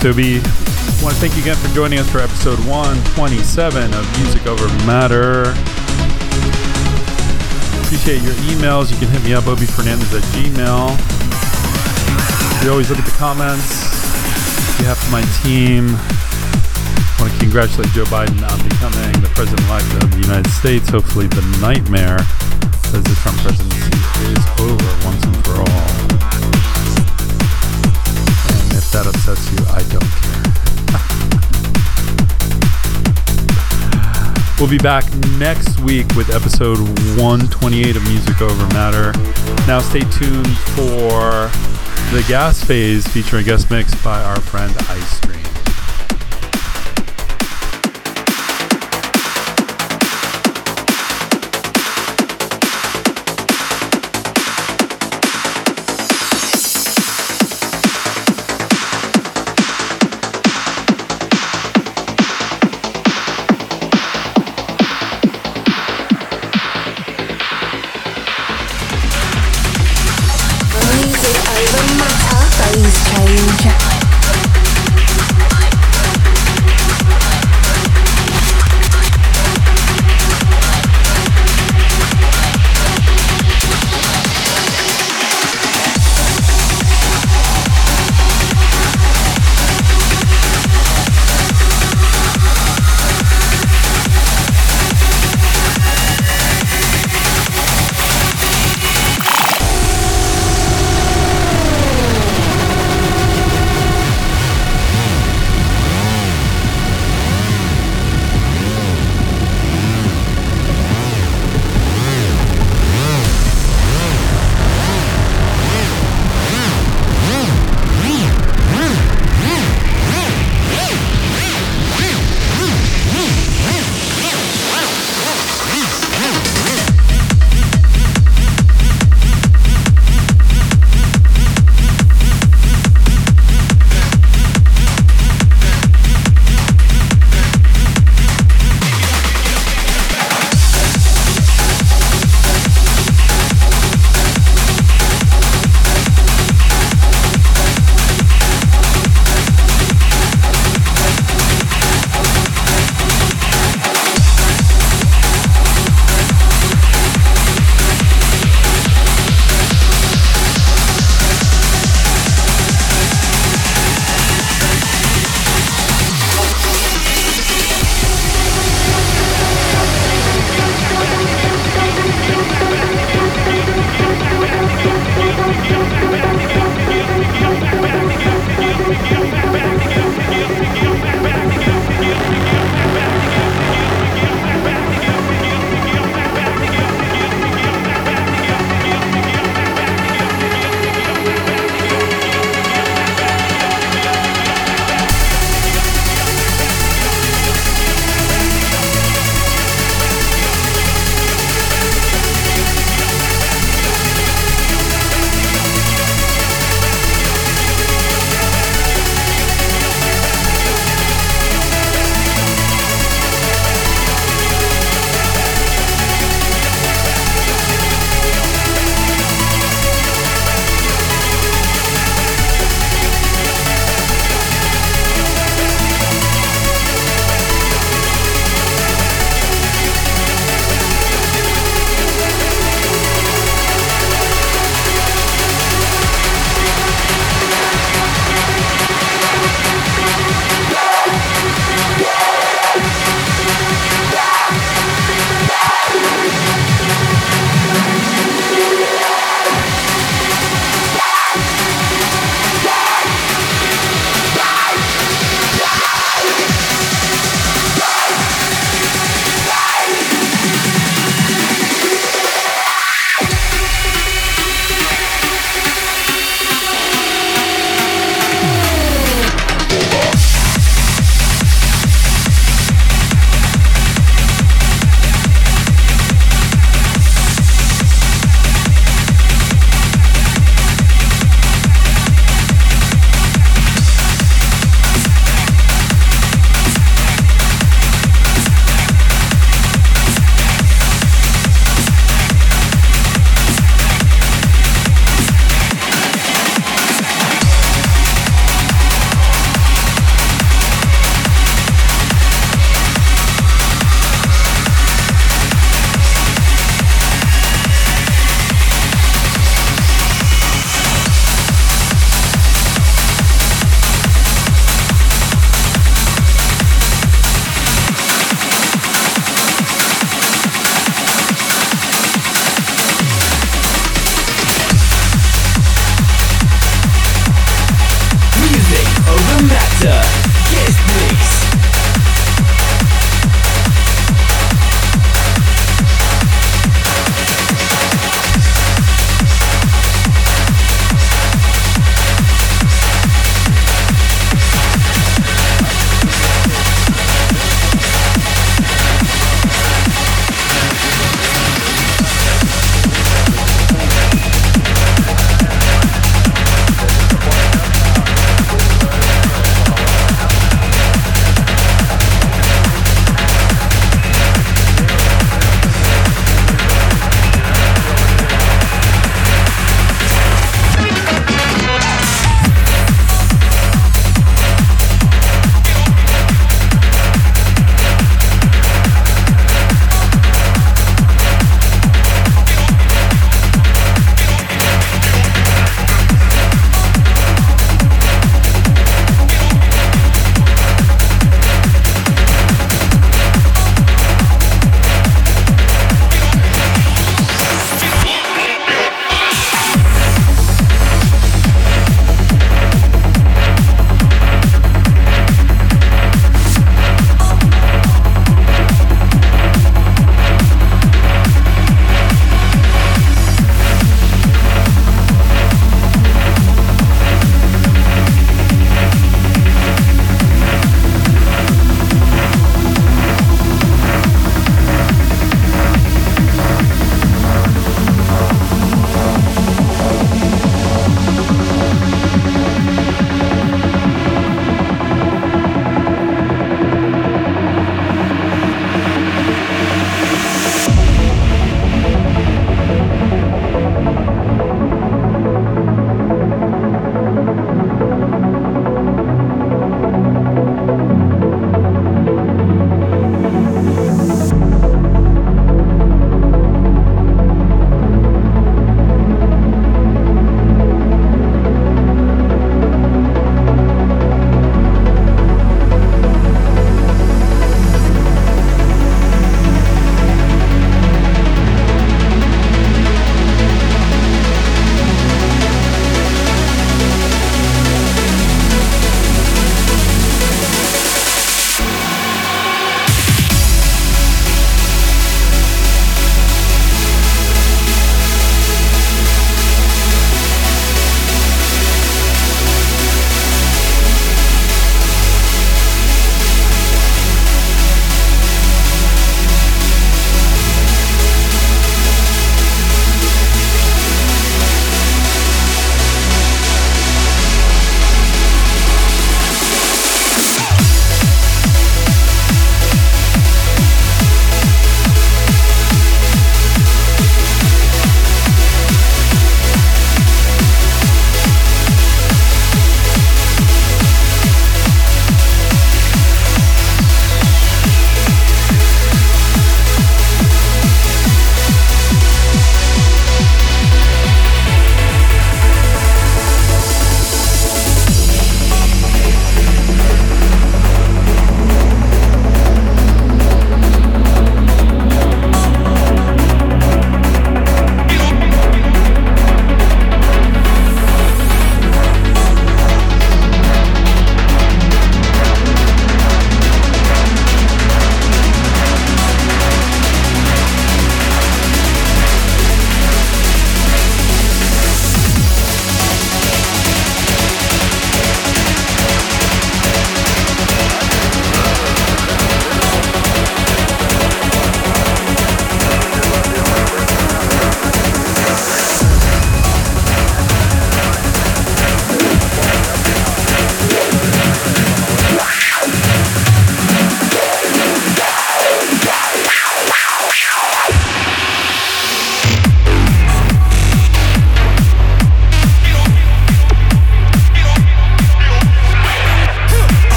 Toby, 0.00 0.40
I 0.40 1.00
want 1.04 1.12
to 1.12 1.20
thank 1.20 1.36
you 1.36 1.42
again 1.44 1.60
for 1.60 1.68
joining 1.76 1.98
us 1.98 2.08
for 2.08 2.24
episode 2.24 2.56
127 2.64 3.92
of 3.92 4.00
Music 4.16 4.46
Over 4.48 4.64
Matter. 4.88 5.52
Appreciate 7.84 8.24
your 8.24 8.32
emails. 8.48 8.88
You 8.88 8.96
can 8.96 9.12
hit 9.12 9.20
me 9.28 9.36
up, 9.36 9.44
obfernandez 9.44 10.08
at 10.16 10.24
gmail. 10.32 10.96
We 12.64 12.72
always 12.72 12.88
look 12.88 12.98
at 12.98 13.04
the 13.04 13.12
comments. 13.20 13.92
On 14.72 14.88
behalf 14.88 14.96
of 15.04 15.12
my 15.12 15.20
team, 15.44 15.92
I 15.92 17.16
want 17.20 17.36
to 17.36 17.38
congratulate 17.44 17.92
Joe 17.92 18.08
Biden 18.08 18.40
on 18.40 18.56
becoming 18.64 19.12
the 19.20 19.28
president-elect 19.36 19.84
of 20.00 20.16
the 20.16 20.20
United 20.24 20.48
States. 20.48 20.88
Hopefully 20.88 21.28
the 21.28 21.44
nightmare 21.60 22.24
as 22.96 23.04
the 23.04 23.16
Trump 23.20 23.36
presidency 23.44 23.92
is 24.32 24.44
over 24.64 24.88
once 25.04 25.29
that 28.92 29.06
upsets 29.06 29.50
you, 29.52 29.58
I 29.70 29.82
don't 29.88 30.02
care. 30.02 30.50
we'll 34.58 34.68
be 34.68 34.78
back 34.78 35.04
next 35.38 35.78
week 35.80 36.06
with 36.16 36.30
episode 36.34 36.78
128 37.18 37.96
of 37.96 38.02
Music 38.04 38.42
Over 38.42 38.66
Matter. 38.74 39.12
Now 39.66 39.80
stay 39.80 40.00
tuned 40.00 40.56
for 40.74 41.50
the 42.12 42.24
gas 42.26 42.64
phase 42.64 43.06
featuring 43.06 43.42
a 43.42 43.46
guest 43.46 43.70
mix 43.70 43.94
by 44.02 44.22
our 44.22 44.40
friend 44.40 44.74
Ice 44.88 45.29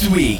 next 0.00 0.14
week. 0.14 0.37